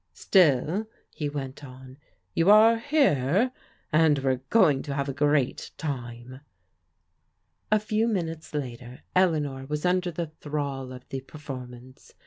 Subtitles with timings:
[0.29, 1.97] "Still," he went on,"
[2.33, 3.51] you are here,
[3.93, 6.39] and we're going to have a great time."
[7.71, 12.15] A few minutes later Eleanor was under the thrall of the performance.